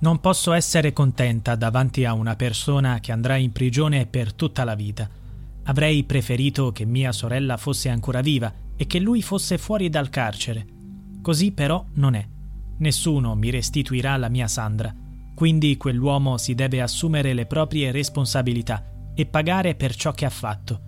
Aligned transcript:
Non 0.00 0.20
posso 0.20 0.52
essere 0.52 0.92
contenta 0.92 1.56
davanti 1.56 2.04
a 2.04 2.12
una 2.12 2.36
persona 2.36 3.00
che 3.00 3.10
andrà 3.10 3.36
in 3.36 3.50
prigione 3.50 4.06
per 4.06 4.32
tutta 4.32 4.62
la 4.62 4.76
vita. 4.76 5.08
Avrei 5.64 6.04
preferito 6.04 6.70
che 6.70 6.84
mia 6.84 7.10
sorella 7.10 7.56
fosse 7.56 7.88
ancora 7.88 8.20
viva 8.20 8.52
e 8.76 8.86
che 8.86 9.00
lui 9.00 9.22
fosse 9.22 9.58
fuori 9.58 9.88
dal 9.88 10.08
carcere. 10.08 10.64
Così 11.20 11.50
però 11.50 11.84
non 11.94 12.14
è. 12.14 12.24
Nessuno 12.78 13.34
mi 13.34 13.50
restituirà 13.50 14.16
la 14.16 14.28
mia 14.28 14.46
Sandra. 14.46 14.94
Quindi 15.34 15.76
quell'uomo 15.76 16.38
si 16.38 16.54
deve 16.54 16.80
assumere 16.80 17.34
le 17.34 17.46
proprie 17.46 17.90
responsabilità 17.90 18.84
e 19.14 19.26
pagare 19.26 19.74
per 19.74 19.96
ciò 19.96 20.12
che 20.12 20.24
ha 20.24 20.30
fatto. 20.30 20.80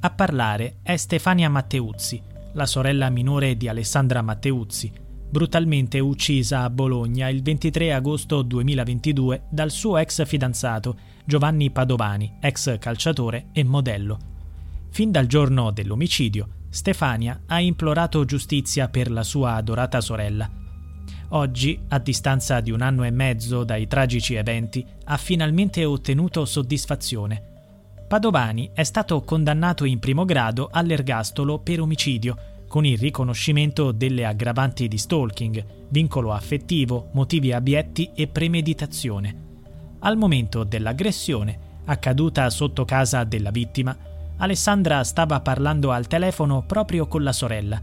A 0.00 0.10
parlare 0.10 0.78
è 0.82 0.96
Stefania 0.96 1.50
Matteuzzi, 1.50 2.22
la 2.54 2.66
sorella 2.66 3.10
minore 3.10 3.56
di 3.56 3.68
Alessandra 3.68 4.22
Matteuzzi, 4.22 4.92
brutalmente 5.34 5.98
uccisa 5.98 6.62
a 6.62 6.70
Bologna 6.70 7.28
il 7.28 7.42
23 7.42 7.92
agosto 7.92 8.42
2022 8.42 9.46
dal 9.50 9.72
suo 9.72 9.98
ex 9.98 10.24
fidanzato 10.24 10.96
Giovanni 11.24 11.72
Padovani, 11.72 12.36
ex 12.38 12.78
calciatore 12.78 13.46
e 13.50 13.64
modello. 13.64 14.16
Fin 14.90 15.10
dal 15.10 15.26
giorno 15.26 15.72
dell'omicidio, 15.72 16.46
Stefania 16.68 17.40
ha 17.46 17.58
implorato 17.58 18.24
giustizia 18.24 18.86
per 18.86 19.10
la 19.10 19.24
sua 19.24 19.54
adorata 19.54 20.00
sorella. 20.00 20.48
Oggi, 21.30 21.80
a 21.88 21.98
distanza 21.98 22.60
di 22.60 22.70
un 22.70 22.80
anno 22.80 23.02
e 23.02 23.10
mezzo 23.10 23.64
dai 23.64 23.88
tragici 23.88 24.34
eventi, 24.34 24.86
ha 25.06 25.16
finalmente 25.16 25.84
ottenuto 25.84 26.44
soddisfazione. 26.44 27.42
Padovani 28.06 28.70
è 28.72 28.84
stato 28.84 29.20
condannato 29.22 29.84
in 29.84 29.98
primo 29.98 30.24
grado 30.24 30.68
all'ergastolo 30.70 31.58
per 31.58 31.80
omicidio, 31.80 32.36
con 32.74 32.84
il 32.84 32.98
riconoscimento 32.98 33.92
delle 33.92 34.24
aggravanti 34.24 34.88
di 34.88 34.98
stalking, 34.98 35.64
vincolo 35.90 36.32
affettivo, 36.32 37.10
motivi 37.12 37.52
abietti 37.52 38.10
e 38.16 38.26
premeditazione. 38.26 39.42
Al 40.00 40.16
momento 40.16 40.64
dell'aggressione, 40.64 41.56
accaduta 41.84 42.50
sotto 42.50 42.84
casa 42.84 43.22
della 43.22 43.52
vittima, 43.52 43.96
Alessandra 44.38 45.04
stava 45.04 45.40
parlando 45.40 45.92
al 45.92 46.08
telefono 46.08 46.64
proprio 46.66 47.06
con 47.06 47.22
la 47.22 47.32
sorella. 47.32 47.80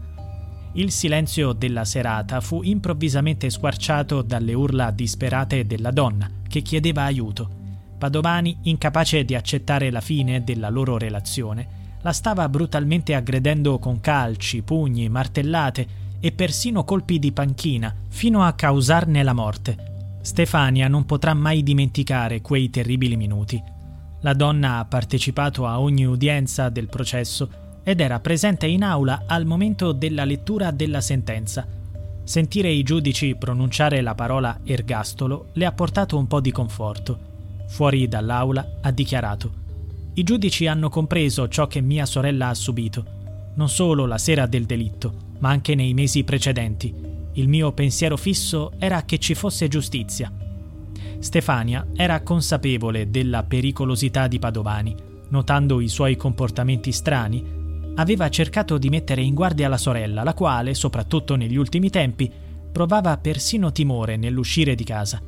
Il 0.74 0.90
silenzio 0.90 1.54
della 1.54 1.86
serata 1.86 2.42
fu 2.42 2.62
improvvisamente 2.62 3.48
squarciato 3.48 4.20
dalle 4.20 4.52
urla 4.52 4.90
disperate 4.90 5.64
della 5.64 5.90
donna, 5.90 6.30
che 6.46 6.60
chiedeva 6.60 7.04
aiuto. 7.04 7.48
Padovani, 7.96 8.58
incapace 8.64 9.24
di 9.24 9.34
accettare 9.34 9.90
la 9.90 10.02
fine 10.02 10.44
della 10.44 10.68
loro 10.68 10.98
relazione, 10.98 11.80
la 12.02 12.12
stava 12.12 12.48
brutalmente 12.48 13.14
aggredendo 13.14 13.78
con 13.78 14.00
calci, 14.00 14.62
pugni, 14.62 15.08
martellate 15.08 16.00
e 16.20 16.32
persino 16.32 16.84
colpi 16.84 17.18
di 17.18 17.32
panchina, 17.32 17.94
fino 18.08 18.42
a 18.42 18.52
causarne 18.52 19.22
la 19.22 19.32
morte. 19.32 19.90
Stefania 20.20 20.86
non 20.88 21.04
potrà 21.04 21.34
mai 21.34 21.62
dimenticare 21.62 22.40
quei 22.40 22.70
terribili 22.70 23.16
minuti. 23.16 23.60
La 24.20 24.34
donna 24.34 24.78
ha 24.78 24.84
partecipato 24.84 25.66
a 25.66 25.80
ogni 25.80 26.04
udienza 26.04 26.68
del 26.68 26.88
processo 26.88 27.50
ed 27.82 28.00
era 28.00 28.20
presente 28.20 28.66
in 28.66 28.84
aula 28.84 29.24
al 29.26 29.44
momento 29.44 29.90
della 29.90 30.24
lettura 30.24 30.70
della 30.70 31.00
sentenza. 31.00 31.66
Sentire 32.22 32.70
i 32.70 32.84
giudici 32.84 33.34
pronunciare 33.34 34.00
la 34.00 34.14
parola 34.14 34.60
ergastolo 34.62 35.48
le 35.54 35.66
ha 35.66 35.72
portato 35.72 36.16
un 36.16 36.28
po' 36.28 36.40
di 36.40 36.52
conforto. 36.52 37.30
Fuori 37.66 38.06
dall'aula 38.06 38.78
ha 38.80 38.92
dichiarato 38.92 39.61
i 40.14 40.24
giudici 40.24 40.66
hanno 40.66 40.90
compreso 40.90 41.48
ciò 41.48 41.66
che 41.66 41.80
mia 41.80 42.04
sorella 42.04 42.48
ha 42.48 42.54
subito, 42.54 43.52
non 43.54 43.70
solo 43.70 44.04
la 44.04 44.18
sera 44.18 44.46
del 44.46 44.66
delitto, 44.66 45.30
ma 45.38 45.48
anche 45.48 45.74
nei 45.74 45.94
mesi 45.94 46.22
precedenti. 46.22 46.94
Il 47.32 47.48
mio 47.48 47.72
pensiero 47.72 48.18
fisso 48.18 48.72
era 48.78 49.04
che 49.04 49.16
ci 49.16 49.34
fosse 49.34 49.68
giustizia. 49.68 50.30
Stefania 51.18 51.86
era 51.96 52.22
consapevole 52.22 53.08
della 53.08 53.42
pericolosità 53.44 54.26
di 54.26 54.38
Padovani. 54.38 54.94
Notando 55.30 55.80
i 55.80 55.88
suoi 55.88 56.16
comportamenti 56.16 56.92
strani, 56.92 57.42
aveva 57.94 58.28
cercato 58.28 58.76
di 58.76 58.90
mettere 58.90 59.22
in 59.22 59.32
guardia 59.32 59.68
la 59.68 59.78
sorella, 59.78 60.24
la 60.24 60.34
quale, 60.34 60.74
soprattutto 60.74 61.36
negli 61.36 61.56
ultimi 61.56 61.88
tempi, 61.88 62.30
provava 62.70 63.16
persino 63.16 63.72
timore 63.72 64.18
nell'uscire 64.18 64.74
di 64.74 64.84
casa. 64.84 65.22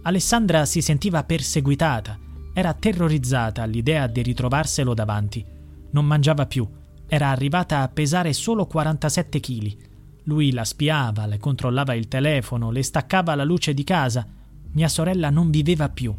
Alessandra 0.00 0.64
si 0.64 0.80
sentiva 0.80 1.24
perseguitata 1.24 2.23
era 2.56 2.72
terrorizzata 2.72 3.62
all'idea 3.62 4.06
di 4.06 4.22
ritrovarselo 4.22 4.94
davanti. 4.94 5.44
Non 5.90 6.06
mangiava 6.06 6.46
più. 6.46 6.66
Era 7.08 7.30
arrivata 7.30 7.80
a 7.80 7.88
pesare 7.88 8.32
solo 8.32 8.66
47 8.66 9.40
kg. 9.40 9.76
Lui 10.22 10.52
la 10.52 10.64
spiava, 10.64 11.26
le 11.26 11.38
controllava 11.38 11.94
il 11.94 12.06
telefono, 12.06 12.70
le 12.70 12.84
staccava 12.84 13.34
la 13.34 13.42
luce 13.42 13.74
di 13.74 13.82
casa. 13.82 14.24
Mia 14.70 14.88
sorella 14.88 15.30
non 15.30 15.50
viveva 15.50 15.88
più. 15.88 16.14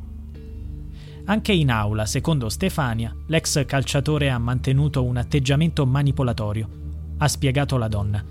Anche 1.28 1.54
in 1.54 1.72
aula, 1.72 2.06
secondo 2.06 2.50
Stefania, 2.50 3.16
l'ex 3.28 3.66
calciatore 3.66 4.30
ha 4.30 4.38
mantenuto 4.38 5.06
un 5.06 5.16
atteggiamento 5.16 5.86
manipolatorio. 5.86 6.70
Ha 7.18 7.28
spiegato 7.30 7.78
la 7.78 7.88
donna. 7.88 8.24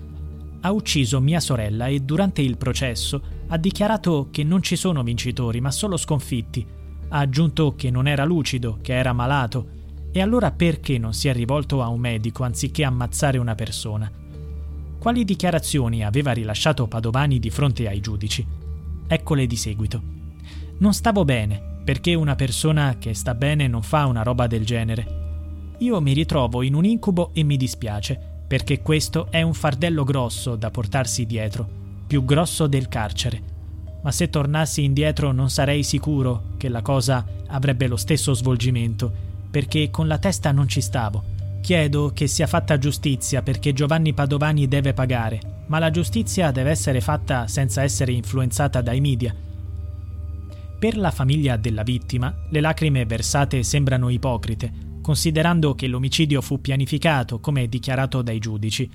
Ha 0.61 0.71
ucciso 0.71 1.19
mia 1.19 1.39
sorella 1.39 1.87
e 1.87 1.99
durante 2.01 2.43
il 2.43 2.57
processo 2.57 3.21
ha 3.47 3.57
dichiarato 3.57 4.27
che 4.29 4.43
non 4.43 4.61
ci 4.61 4.75
sono 4.75 5.01
vincitori, 5.01 5.59
ma 5.59 5.71
solo 5.71 5.97
sconfitti 5.97 6.83
ha 7.15 7.19
aggiunto 7.19 7.75
che 7.75 7.89
non 7.89 8.07
era 8.07 8.25
lucido, 8.25 8.77
che 8.81 8.93
era 8.93 9.13
malato. 9.13 9.83
E 10.11 10.21
allora 10.21 10.51
perché 10.51 10.97
non 10.97 11.13
si 11.13 11.29
è 11.29 11.33
rivolto 11.33 11.81
a 11.81 11.87
un 11.87 11.99
medico 11.99 12.43
anziché 12.43 12.83
ammazzare 12.83 13.37
una 13.37 13.55
persona? 13.55 14.11
Quali 14.99 15.23
dichiarazioni 15.23 16.03
aveva 16.03 16.33
rilasciato 16.33 16.87
Padovani 16.87 17.39
di 17.39 17.49
fronte 17.49 17.87
ai 17.87 18.01
giudici? 18.01 18.45
Eccole 19.07 19.47
di 19.47 19.55
seguito. 19.55 20.01
Non 20.79 20.93
stavo 20.93 21.23
bene, 21.23 21.79
perché 21.85 22.13
una 22.15 22.35
persona 22.35 22.97
che 22.97 23.13
sta 23.13 23.33
bene 23.33 23.67
non 23.67 23.81
fa 23.81 24.05
una 24.05 24.23
roba 24.23 24.47
del 24.47 24.65
genere. 24.65 25.23
Io 25.79 26.01
mi 26.01 26.13
ritrovo 26.13 26.63
in 26.63 26.73
un 26.73 26.83
incubo 26.83 27.31
e 27.33 27.43
mi 27.43 27.55
dispiace, 27.55 28.19
perché 28.47 28.81
questo 28.81 29.27
è 29.29 29.41
un 29.41 29.53
fardello 29.53 30.03
grosso 30.03 30.55
da 30.55 30.69
portarsi 30.69 31.25
dietro, 31.25 31.67
più 32.07 32.25
grosso 32.25 32.67
del 32.67 32.87
carcere 32.87 33.53
ma 34.05 34.11
se 34.11 34.29
tornassi 34.29 34.83
indietro 34.83 35.31
non 35.31 35.49
sarei 35.49 35.81
sicuro 35.81 36.49
che 36.57 36.69
la 36.69 36.83
cosa 36.83 37.25
avrebbe 37.47 37.87
lo 37.87 37.95
stesso 37.95 38.35
svolgimento, 38.35 39.11
perché 39.49 39.89
con 39.89 40.07
la 40.07 40.19
testa 40.19 40.51
non 40.51 40.67
ci 40.67 40.79
stavo. 40.79 41.23
Chiedo 41.59 42.11
che 42.13 42.27
sia 42.27 42.45
fatta 42.45 42.77
giustizia 42.77 43.41
perché 43.41 43.73
Giovanni 43.73 44.13
Padovani 44.13 44.67
deve 44.67 44.93
pagare, 44.93 45.63
ma 45.65 45.79
la 45.79 45.89
giustizia 45.89 46.51
deve 46.51 46.69
essere 46.69 47.01
fatta 47.01 47.47
senza 47.47 47.81
essere 47.81 48.11
influenzata 48.11 48.79
dai 48.81 49.01
media. 49.01 49.33
Per 50.77 50.97
la 50.97 51.09
famiglia 51.09 51.57
della 51.57 51.81
vittima, 51.81 52.31
le 52.49 52.59
lacrime 52.59 53.07
versate 53.07 53.63
sembrano 53.63 54.09
ipocrite, 54.09 54.71
considerando 55.01 55.73
che 55.73 55.87
l'omicidio 55.87 56.41
fu 56.41 56.61
pianificato, 56.61 57.39
come 57.39 57.67
dichiarato 57.67 58.21
dai 58.21 58.37
giudici. 58.37 58.87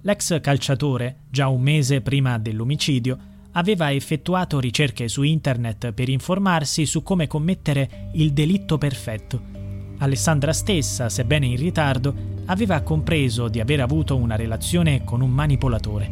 L'ex 0.00 0.40
calciatore, 0.40 1.18
già 1.30 1.46
un 1.46 1.60
mese 1.60 2.00
prima 2.00 2.38
dell'omicidio, 2.38 3.36
aveva 3.58 3.92
effettuato 3.92 4.60
ricerche 4.60 5.08
su 5.08 5.24
internet 5.24 5.90
per 5.90 6.08
informarsi 6.08 6.86
su 6.86 7.02
come 7.02 7.26
commettere 7.26 8.10
il 8.12 8.32
delitto 8.32 8.78
perfetto. 8.78 9.56
Alessandra 9.98 10.52
stessa, 10.52 11.08
sebbene 11.08 11.46
in 11.46 11.56
ritardo, 11.56 12.14
aveva 12.46 12.80
compreso 12.82 13.48
di 13.48 13.58
aver 13.58 13.80
avuto 13.80 14.16
una 14.16 14.36
relazione 14.36 15.02
con 15.02 15.22
un 15.22 15.30
manipolatore. 15.30 16.10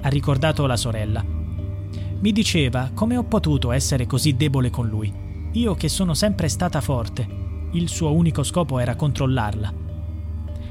Ha 0.00 0.08
ricordato 0.08 0.66
la 0.66 0.76
sorella. 0.76 1.24
Mi 1.24 2.32
diceva 2.32 2.90
come 2.92 3.16
ho 3.16 3.22
potuto 3.22 3.70
essere 3.70 4.06
così 4.06 4.34
debole 4.34 4.70
con 4.70 4.88
lui, 4.88 5.12
io 5.52 5.74
che 5.76 5.88
sono 5.88 6.14
sempre 6.14 6.48
stata 6.48 6.80
forte. 6.80 7.26
Il 7.72 7.88
suo 7.88 8.12
unico 8.12 8.42
scopo 8.42 8.80
era 8.80 8.96
controllarla. 8.96 9.72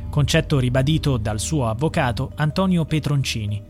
Concetto 0.09 0.59
ribadito 0.59 1.15
dal 1.15 1.39
suo 1.39 1.69
avvocato 1.69 2.31
Antonio 2.35 2.83
Petroncini. 2.83 3.66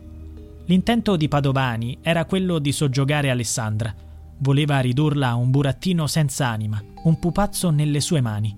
L'intento 0.68 1.16
di 1.16 1.28
Padovani 1.28 1.98
era 2.02 2.26
quello 2.26 2.58
di 2.58 2.72
soggiogare 2.72 3.30
Alessandra. 3.30 3.94
Voleva 4.40 4.80
ridurla 4.80 5.28
a 5.28 5.34
un 5.34 5.50
burattino 5.50 6.06
senza 6.06 6.48
anima, 6.48 6.82
un 7.04 7.18
pupazzo 7.18 7.70
nelle 7.70 8.00
sue 8.00 8.20
mani. 8.20 8.54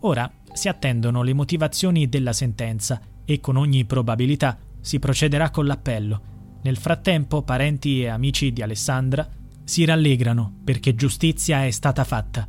Ora 0.00 0.30
si 0.54 0.68
attendono 0.68 1.22
le 1.22 1.34
motivazioni 1.34 2.08
della 2.08 2.32
sentenza 2.32 2.98
e 3.26 3.40
con 3.40 3.56
ogni 3.56 3.84
probabilità 3.84 4.56
si 4.80 4.98
procederà 4.98 5.50
con 5.50 5.66
l'appello. 5.66 6.22
Nel 6.62 6.78
frattempo 6.78 7.42
parenti 7.42 8.02
e 8.02 8.08
amici 8.08 8.50
di 8.50 8.62
Alessandra 8.62 9.28
si 9.64 9.84
rallegrano 9.84 10.60
perché 10.64 10.94
giustizia 10.94 11.66
è 11.66 11.70
stata 11.70 12.04
fatta. 12.04 12.48